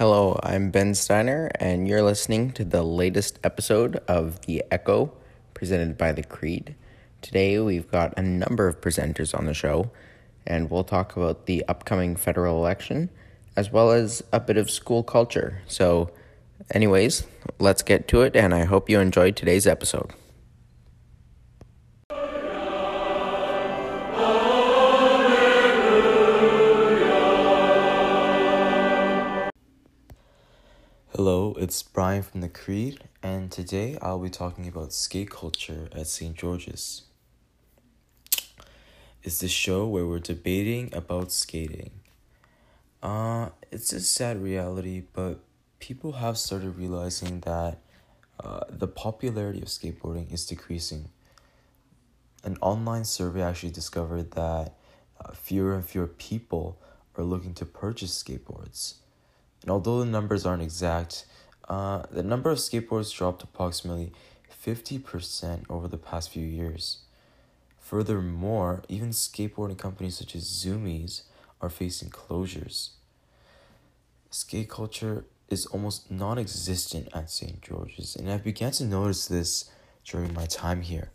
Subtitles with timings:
[0.00, 5.12] Hello, I'm Ben Steiner, and you're listening to the latest episode of The Echo,
[5.52, 6.74] presented by The Creed.
[7.20, 9.90] Today, we've got a number of presenters on the show,
[10.46, 13.10] and we'll talk about the upcoming federal election,
[13.58, 15.60] as well as a bit of school culture.
[15.66, 16.10] So,
[16.70, 17.24] anyways,
[17.58, 20.14] let's get to it, and I hope you enjoyed today's episode.
[31.22, 36.06] Hello, it's Brian from The Creed, and today I'll be talking about skate culture at
[36.06, 36.34] St.
[36.34, 37.02] George's.
[39.22, 41.90] It's the show where we're debating about skating.
[43.02, 45.40] Uh, it's a sad reality, but
[45.78, 47.80] people have started realizing that
[48.42, 51.10] uh, the popularity of skateboarding is decreasing.
[52.44, 54.74] An online survey actually discovered that
[55.22, 56.80] uh, fewer and fewer people
[57.14, 58.94] are looking to purchase skateboards.
[59.62, 61.26] And although the numbers aren't exact,
[61.68, 64.12] uh, the number of skateboards dropped approximately
[64.64, 66.98] 50% over the past few years.
[67.78, 71.22] Furthermore, even skateboarding companies such as Zumiez
[71.60, 72.90] are facing closures.
[74.30, 77.60] Skate culture is almost non existent at St.
[77.60, 79.70] George's, and I began to notice this
[80.04, 81.10] during my time here,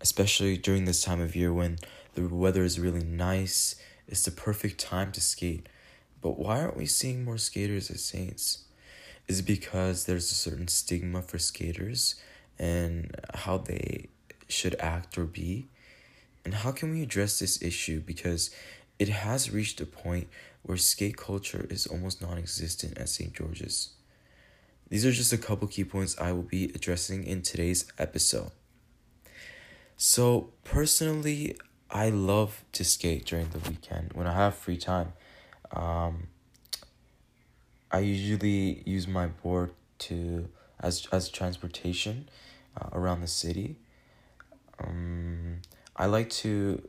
[0.00, 1.78] especially during this time of year when
[2.14, 3.76] the weather is really nice.
[4.06, 5.68] It's the perfect time to skate
[6.26, 8.64] but why aren't we seeing more skaters as saints?
[9.28, 12.16] Is it because there's a certain stigma for skaters
[12.58, 14.08] and how they
[14.48, 15.68] should act or be?
[16.44, 18.00] And how can we address this issue?
[18.00, 18.50] Because
[18.98, 20.26] it has reached a point
[20.64, 23.32] where skate culture is almost non existent at St.
[23.32, 23.90] George's.
[24.88, 28.50] These are just a couple key points I will be addressing in today's episode.
[29.96, 31.56] So, personally,
[31.88, 35.12] I love to skate during the weekend when I have free time.
[35.72, 36.28] Um,
[37.90, 40.48] I usually use my board to
[40.80, 42.28] as as transportation
[42.80, 43.76] uh, around the city.
[44.78, 45.62] Um,
[45.96, 46.86] I like to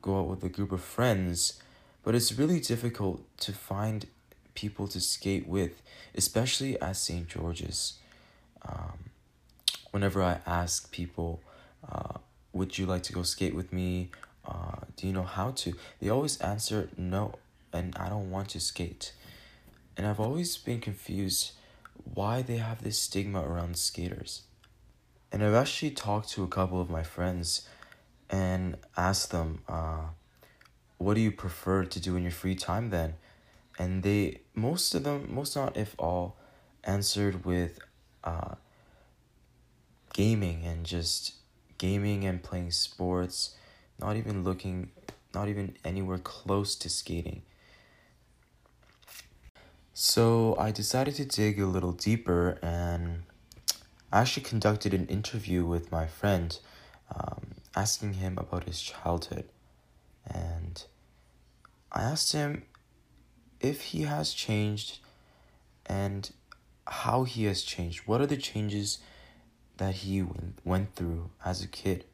[0.00, 1.60] go out with a group of friends,
[2.02, 4.06] but it's really difficult to find
[4.54, 5.82] people to skate with,
[6.14, 7.26] especially at St.
[7.26, 7.98] George's.
[8.66, 9.10] Um,
[9.90, 11.42] whenever I ask people,
[11.90, 12.18] uh,
[12.52, 14.10] would you like to go skate with me?
[14.46, 15.74] Uh, do you know how to?
[16.00, 17.34] They always answer no
[17.74, 19.12] and I don't want to skate.
[19.96, 21.52] And I've always been confused
[22.02, 24.42] why they have this stigma around skaters.
[25.30, 27.68] And I've actually talked to a couple of my friends
[28.30, 30.06] and asked them, uh,
[30.98, 33.14] what do you prefer to do in your free time then?
[33.78, 36.36] And they, most of them, most not if all,
[36.84, 37.80] answered with
[38.22, 38.54] uh,
[40.12, 41.34] gaming and just
[41.78, 43.56] gaming and playing sports,
[43.98, 44.90] not even looking,
[45.34, 47.42] not even anywhere close to skating.
[49.96, 53.22] So I decided to dig a little deeper and
[54.10, 56.58] I actually conducted an interview with my friend,
[57.14, 59.44] um, asking him about his childhood.
[60.26, 60.84] And
[61.92, 62.64] I asked him
[63.60, 64.98] if he has changed
[65.86, 66.28] and
[66.88, 68.00] how he has changed.
[68.04, 68.98] What are the changes
[69.76, 72.04] that he went went through as a kid?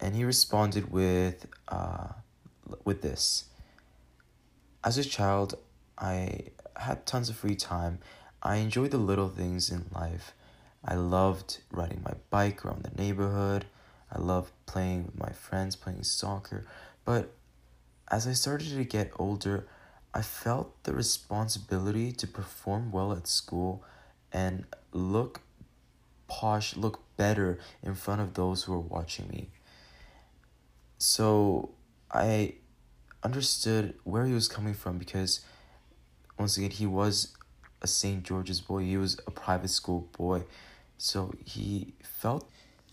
[0.00, 2.08] And he responded with, uh,
[2.84, 3.44] with this.
[4.82, 5.54] As a child,
[5.98, 7.98] I had tons of free time.
[8.42, 10.34] I enjoyed the little things in life.
[10.84, 13.66] I loved riding my bike around the neighborhood.
[14.12, 16.66] I loved playing with my friends, playing soccer.
[17.04, 17.32] But
[18.08, 19.66] as I started to get older,
[20.14, 23.82] I felt the responsibility to perform well at school
[24.32, 25.40] and look
[26.28, 29.50] posh, look better in front of those who are watching me.
[30.98, 31.70] So
[32.10, 32.54] I
[33.22, 35.40] understood where he was coming from because
[36.38, 37.34] once again, he was
[37.82, 38.22] a St.
[38.22, 38.82] George's boy.
[38.84, 40.44] He was a private school boy.
[40.98, 42.48] So he felt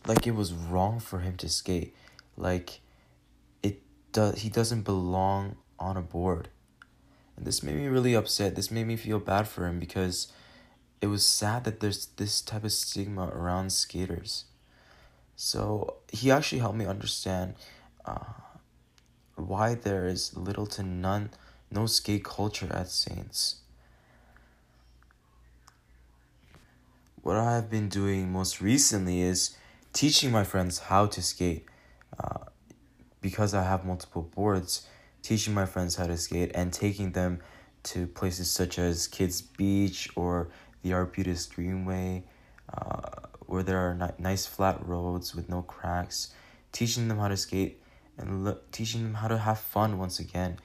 [0.05, 1.95] like it was wrong for him to skate.
[2.37, 2.81] Like
[3.61, 3.81] it
[4.11, 6.49] does he doesn't belong on a board.
[7.35, 8.55] And this made me really upset.
[8.55, 10.31] This made me feel bad for him because
[11.01, 14.45] it was sad that there's this type of stigma around skaters.
[15.35, 17.55] So he actually helped me understand
[18.05, 18.33] uh,
[19.35, 21.31] why there is little to none
[21.73, 23.57] no skate culture at Saints.
[27.21, 29.55] What I have been doing most recently is
[29.93, 31.65] teaching my friends how to skate.
[32.19, 32.45] Uh,
[33.21, 34.85] because I have multiple boards,
[35.21, 37.39] teaching my friends how to skate and taking them
[37.83, 40.49] to places such as Kits Beach or
[40.83, 42.25] the Arbutus Greenway,
[42.71, 43.09] uh,
[43.45, 46.33] where there are ni- nice flat roads with no cracks,
[46.73, 47.81] teaching them how to skate
[48.17, 50.57] and le- teaching them how to have fun once again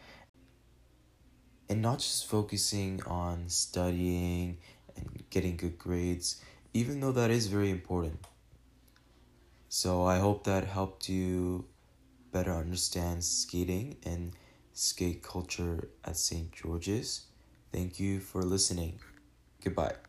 [1.68, 4.58] and not just focusing on studying
[4.96, 6.42] and getting good grades,
[6.72, 8.18] even though that is very important.
[9.68, 11.66] So I hope that helped you
[12.32, 14.32] better understand skating and
[14.72, 16.50] skate culture at St.
[16.52, 17.26] George's.
[17.72, 18.98] Thank you for listening.
[19.62, 20.07] Goodbye.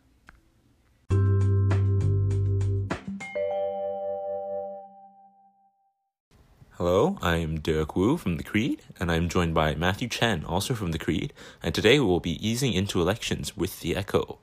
[6.80, 10.94] Hello, I'm Derek Wu from The Creed, and I'm joined by Matthew Chen, also from
[10.94, 14.40] The Creed, and today we'll be easing into elections with The Echo,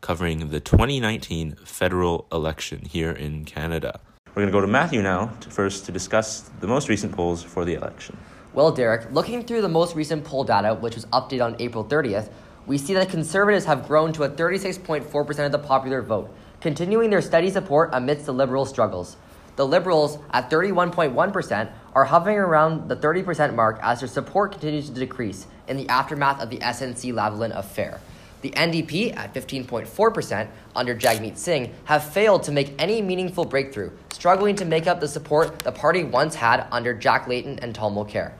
[0.00, 4.00] covering the 2019 federal election here in Canada.
[4.28, 7.42] We're going to go to Matthew now to first to discuss the most recent polls
[7.42, 8.16] for the election.
[8.54, 12.30] Well, Derek, looking through the most recent poll data, which was updated on April 30th,
[12.66, 17.20] we see that conservatives have grown to a 36.4% of the popular vote, continuing their
[17.20, 19.18] steady support amidst the liberal struggles.
[19.56, 25.00] The Liberals, at 31.1%, are hovering around the 30% mark as their support continues to
[25.00, 28.00] decrease in the aftermath of the SNC Lavalin affair.
[28.42, 34.56] The NDP, at 15.4%, under Jagmeet Singh, have failed to make any meaningful breakthrough, struggling
[34.56, 38.32] to make up the support the party once had under Jack Layton and Tom Mulcair.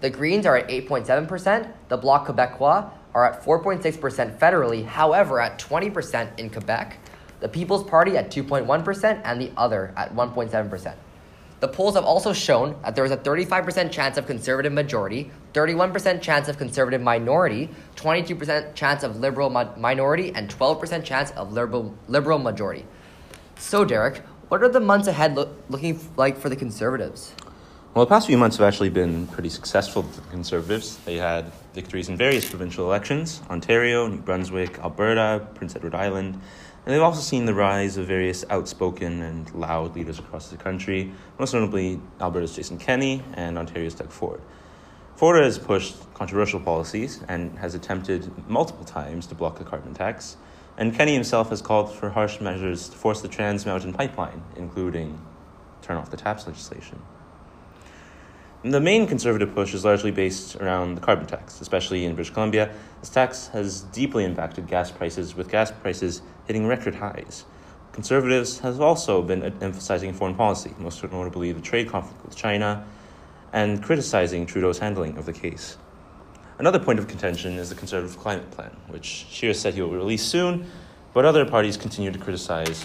[0.00, 6.38] The Greens are at 8.7%, the Bloc Québécois are at 4.6% federally, however, at 20%
[6.38, 6.98] in Quebec,
[7.40, 10.94] the People's Party at 2.1%, and the other at 1.7%.
[11.60, 16.20] The polls have also shown that there is a 35% chance of conservative majority, 31%
[16.20, 21.94] chance of conservative minority, 22% chance of liberal mi- minority, and 12% chance of liberal,
[22.06, 22.86] liberal majority.
[23.56, 24.18] So, Derek,
[24.48, 27.34] what are the months ahead lo- looking like for the conservatives?
[27.94, 30.98] Well, the past few months have actually been pretty successful for the Conservatives.
[30.98, 36.40] They had victories in various provincial elections Ontario, New Brunswick, Alberta, Prince Edward Island.
[36.88, 41.12] And they've also seen the rise of various outspoken and loud leaders across the country,
[41.38, 44.40] most notably Alberta's Jason Kenney and Ontario's Doug Ford.
[45.14, 50.38] Ford has pushed controversial policies and has attempted multiple times to block the carbon tax.
[50.78, 55.20] And Kenney himself has called for harsh measures to force the Trans Mountain Pipeline, including
[55.82, 57.02] turn off the taps legislation.
[58.70, 62.70] The main conservative push is largely based around the carbon tax, especially in British Columbia.
[63.00, 67.46] This tax has deeply impacted gas prices, with gas prices hitting record highs.
[67.92, 72.84] Conservatives have also been emphasizing foreign policy, most notably the trade conflict with China,
[73.54, 75.78] and criticizing Trudeau's handling of the case.
[76.58, 80.24] Another point of contention is the Conservative climate plan, which Scheer said he will release
[80.24, 80.66] soon,
[81.14, 82.84] but other parties continue to criticize,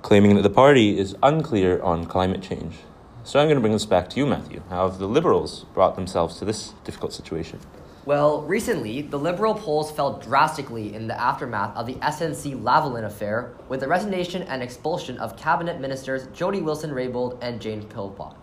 [0.00, 2.76] claiming that the party is unclear on climate change.
[3.24, 4.62] So I'm going to bring this back to you, Matthew.
[4.68, 7.60] How have the Liberals brought themselves to this difficult situation?
[8.04, 13.52] Well, recently, the Liberal polls fell drastically in the aftermath of the SNC Lavalin affair
[13.68, 18.34] with the resignation and expulsion of cabinet ministers Jody Wilson-Raybould and Jane Philpott.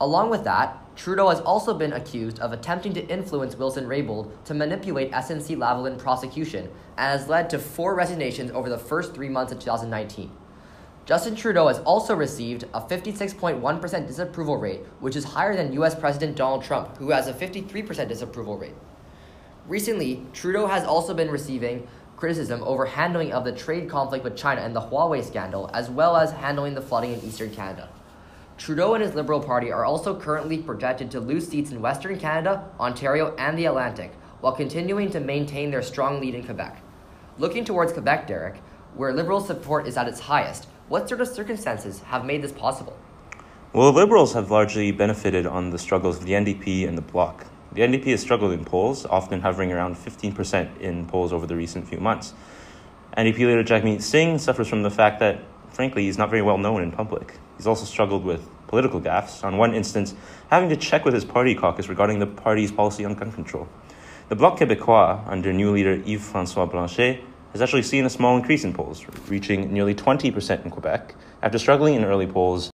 [0.00, 5.12] Along with that, Trudeau has also been accused of attempting to influence Wilson-Raybould to manipulate
[5.12, 9.60] SNC Lavalin prosecution and has led to four resignations over the first three months of
[9.60, 10.32] 2019.
[11.04, 16.36] Justin Trudeau has also received a 56.1% disapproval rate, which is higher than US President
[16.36, 18.74] Donald Trump, who has a 53% disapproval rate.
[19.66, 24.60] Recently, Trudeau has also been receiving criticism over handling of the trade conflict with China
[24.60, 27.88] and the Huawei scandal, as well as handling the flooding in eastern Canada.
[28.56, 32.70] Trudeau and his Liberal Party are also currently projected to lose seats in Western Canada,
[32.78, 36.80] Ontario, and the Atlantic, while continuing to maintain their strong lead in Quebec.
[37.38, 38.58] Looking towards Quebec, Derek,
[38.94, 42.96] where Liberal support is at its highest, what sort of circumstances have made this possible?
[43.72, 47.46] Well, Liberals have largely benefited on the struggles of the NDP and the Bloc.
[47.72, 51.88] The NDP has struggled in polls, often hovering around 15% in polls over the recent
[51.88, 52.34] few months.
[53.16, 56.82] NDP leader Jagmeet Singh suffers from the fact that, frankly, he's not very well known
[56.82, 57.38] in public.
[57.56, 60.14] He's also struggled with political gaffes, on one instance,
[60.50, 63.68] having to check with his party caucus regarding the party's policy on gun control.
[64.28, 67.22] The Bloc Québécois, under new leader Yves Francois Blanchet,
[67.52, 71.94] has actually seen a small increase in polls, reaching nearly 20% in Quebec, after struggling
[71.94, 72.70] in early polls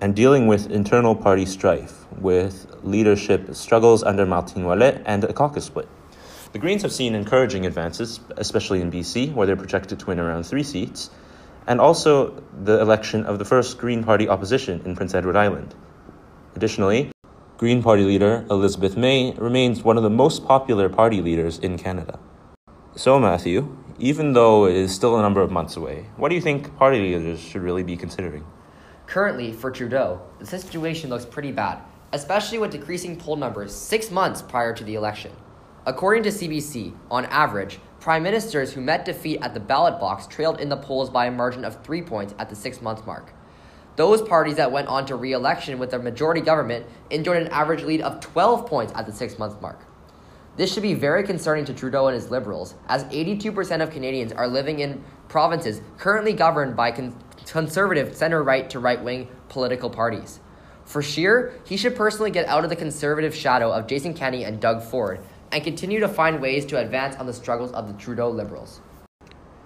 [0.00, 5.64] and dealing with internal party strife, with leadership struggles under Martin Ouellet and a caucus
[5.64, 5.88] split.
[6.52, 10.44] The Greens have seen encouraging advances, especially in BC, where they're projected to win around
[10.44, 11.10] three seats,
[11.66, 15.74] and also the election of the first Green Party opposition in Prince Edward Island.
[16.54, 17.10] Additionally,
[17.56, 22.18] Green Party leader Elizabeth May remains one of the most popular party leaders in Canada.
[22.94, 26.40] So, Matthew, even though it is still a number of months away, what do you
[26.40, 28.44] think party leaders should really be considering?
[29.06, 31.78] Currently, for Trudeau, the situation looks pretty bad,
[32.12, 35.30] especially with decreasing poll numbers six months prior to the election.
[35.86, 40.60] According to CBC, on average, prime ministers who met defeat at the ballot box trailed
[40.60, 43.32] in the polls by a margin of three points at the six month mark.
[43.96, 47.84] Those parties that went on to re election with a majority government enjoyed an average
[47.84, 49.78] lead of 12 points at the six month mark.
[50.56, 54.46] This should be very concerning to Trudeau and his Liberals, as 82% of Canadians are
[54.46, 60.38] living in provinces currently governed by con- conservative center right to right wing political parties.
[60.84, 64.60] For Scheer, he should personally get out of the conservative shadow of Jason Kenney and
[64.60, 65.18] Doug Ford
[65.50, 68.80] and continue to find ways to advance on the struggles of the Trudeau Liberals.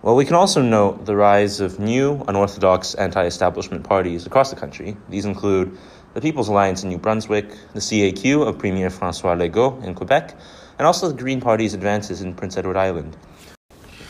[0.01, 4.57] Well, we can also note the rise of new, unorthodox anti establishment parties across the
[4.57, 4.97] country.
[5.11, 5.77] These include
[6.15, 10.35] the People's Alliance in New Brunswick, the CAQ of Premier Francois Legault in Quebec,
[10.79, 13.17] and also the Green Party's advances in Prince Edward Island.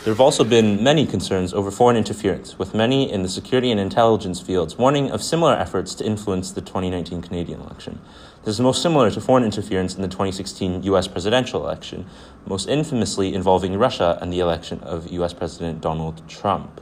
[0.05, 3.81] There have also been many concerns over foreign interference, with many in the security and
[3.81, 8.01] intelligence fields warning of similar efforts to influence the 2019 Canadian election.
[8.45, 12.07] This is most similar to foreign interference in the 2016 US presidential election,
[12.47, 16.81] most infamously involving Russia and the election of US President Donald Trump.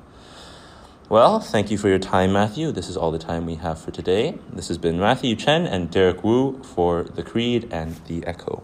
[1.09, 2.71] Well, thank you for your time, Matthew.
[2.71, 4.38] This is all the time we have for today.
[4.52, 8.62] This has been Matthew Chen and Derek Wu for The Creed and The Echo.